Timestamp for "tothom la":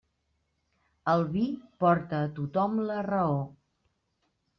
2.39-2.97